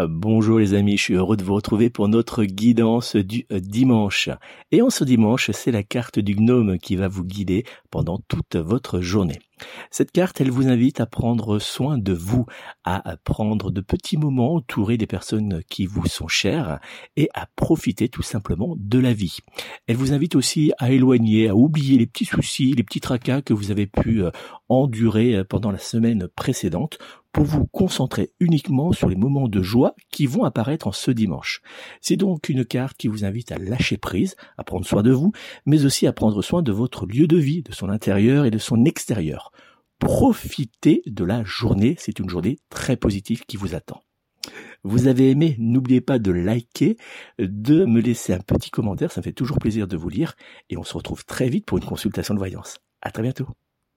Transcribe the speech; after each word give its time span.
Euh, 0.00 0.06
bonjour 0.08 0.58
les 0.58 0.72
amis, 0.72 0.96
je 0.96 1.02
suis 1.02 1.14
heureux 1.14 1.36
de 1.36 1.44
vous 1.44 1.54
retrouver 1.54 1.90
pour 1.90 2.08
notre 2.08 2.44
guidance 2.44 3.14
du 3.14 3.44
euh, 3.52 3.60
dimanche. 3.60 4.30
Et 4.70 4.80
en 4.80 4.88
ce 4.88 5.04
dimanche, 5.04 5.50
c'est 5.50 5.70
la 5.70 5.82
carte 5.82 6.18
du 6.18 6.34
gnome 6.34 6.78
qui 6.78 6.96
va 6.96 7.08
vous 7.08 7.24
guider 7.24 7.64
pendant 7.90 8.18
toute 8.26 8.56
votre 8.56 9.02
journée. 9.02 9.38
Cette 9.90 10.12
carte, 10.12 10.40
elle 10.40 10.50
vous 10.50 10.68
invite 10.68 11.00
à 11.00 11.06
prendre 11.06 11.58
soin 11.58 11.98
de 11.98 12.12
vous, 12.12 12.46
à 12.84 13.16
prendre 13.24 13.70
de 13.70 13.80
petits 13.80 14.16
moments 14.16 14.54
entourés 14.54 14.96
des 14.96 15.06
personnes 15.06 15.62
qui 15.68 15.86
vous 15.86 16.06
sont 16.06 16.28
chères 16.28 16.80
et 17.16 17.28
à 17.34 17.46
profiter 17.56 18.08
tout 18.08 18.22
simplement 18.22 18.74
de 18.78 18.98
la 18.98 19.12
vie. 19.12 19.38
Elle 19.86 19.96
vous 19.96 20.12
invite 20.12 20.36
aussi 20.36 20.72
à 20.78 20.90
éloigner, 20.90 21.48
à 21.48 21.54
oublier 21.54 21.98
les 21.98 22.06
petits 22.06 22.24
soucis, 22.24 22.72
les 22.72 22.82
petits 22.82 23.00
tracas 23.00 23.42
que 23.42 23.54
vous 23.54 23.70
avez 23.70 23.86
pu 23.86 24.22
euh, 24.22 24.30
endurer 24.68 25.44
pendant 25.44 25.70
la 25.70 25.78
semaine 25.78 26.28
précédente 26.34 26.98
pour 27.32 27.44
vous 27.44 27.66
concentrer 27.66 28.30
uniquement 28.40 28.92
sur 28.92 29.08
les 29.08 29.16
moments 29.16 29.48
de 29.48 29.62
joie 29.62 29.94
qui 30.10 30.26
vont 30.26 30.44
apparaître 30.44 30.86
en 30.86 30.92
ce 30.92 31.10
dimanche. 31.10 31.62
C'est 32.00 32.16
donc 32.16 32.48
une 32.48 32.64
carte 32.64 32.96
qui 32.96 33.08
vous 33.08 33.24
invite 33.24 33.52
à 33.52 33.58
lâcher 33.58 33.96
prise, 33.96 34.36
à 34.58 34.64
prendre 34.64 34.84
soin 34.84 35.02
de 35.02 35.12
vous, 35.12 35.32
mais 35.64 35.84
aussi 35.84 36.06
à 36.06 36.12
prendre 36.12 36.42
soin 36.42 36.62
de 36.62 36.72
votre 36.72 37.06
lieu 37.06 37.26
de 37.26 37.38
vie, 37.38 37.62
de 37.62 37.72
son 37.72 37.88
intérieur 37.88 38.44
et 38.44 38.50
de 38.50 38.58
son 38.58 38.84
extérieur. 38.84 39.51
Profitez 40.02 41.00
de 41.06 41.24
la 41.24 41.44
journée, 41.44 41.94
c'est 41.96 42.18
une 42.18 42.28
journée 42.28 42.58
très 42.70 42.96
positive 42.96 43.44
qui 43.46 43.56
vous 43.56 43.76
attend. 43.76 44.02
Vous 44.82 45.06
avez 45.06 45.30
aimé, 45.30 45.54
n'oubliez 45.60 46.00
pas 46.00 46.18
de 46.18 46.32
liker, 46.32 46.96
de 47.38 47.84
me 47.84 48.00
laisser 48.00 48.32
un 48.32 48.40
petit 48.40 48.70
commentaire, 48.70 49.12
ça 49.12 49.20
me 49.20 49.22
fait 49.24 49.32
toujours 49.32 49.60
plaisir 49.60 49.86
de 49.86 49.96
vous 49.96 50.08
lire, 50.08 50.34
et 50.70 50.76
on 50.76 50.82
se 50.82 50.94
retrouve 50.94 51.24
très 51.24 51.48
vite 51.48 51.66
pour 51.66 51.78
une 51.78 51.84
consultation 51.84 52.34
de 52.34 52.40
voyance. 52.40 52.80
À 53.00 53.12
très 53.12 53.22
bientôt. 53.22 53.46